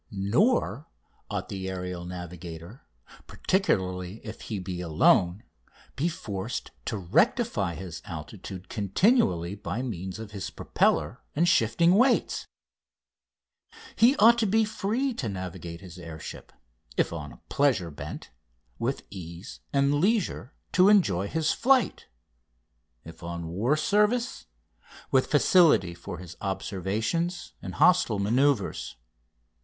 Nor 0.09 0.87
ought 1.29 1.49
the 1.49 1.69
aerial 1.69 2.05
navigator, 2.05 2.87
particularly 3.27 4.19
if 4.25 4.41
he 4.41 4.57
be 4.57 4.81
alone, 4.81 5.43
be 5.95 6.09
forced 6.09 6.71
to 6.85 6.97
rectify 6.97 7.75
his 7.75 8.01
altitude 8.05 8.67
continually 8.67 9.53
by 9.53 9.83
means 9.83 10.17
of 10.17 10.31
his 10.31 10.49
propeller 10.49 11.21
and 11.35 11.47
shifting 11.47 11.93
weights. 11.93 12.47
He 13.95 14.15
ought 14.17 14.39
to 14.39 14.47
be 14.47 14.65
free 14.65 15.13
to 15.13 15.29
navigate 15.29 15.81
his 15.81 15.99
air 15.99 16.17
ship; 16.19 16.51
if 16.97 17.13
on 17.13 17.39
pleasure 17.47 17.91
bent, 17.91 18.31
with 18.79 19.03
ease 19.11 19.59
and 19.71 19.93
leisure 20.01 20.55
to 20.71 20.89
enjoy 20.89 21.27
his 21.27 21.51
flight; 21.51 22.07
if 23.05 23.21
on 23.21 23.49
war 23.49 23.77
service, 23.77 24.47
with 25.11 25.27
facility 25.29 25.93
for 25.93 26.17
his 26.17 26.37
observations 26.41 27.53
and 27.61 27.75
hostile 27.75 28.17
manoeuvres. 28.17 28.95